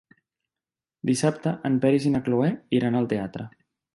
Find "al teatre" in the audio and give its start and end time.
3.01-3.49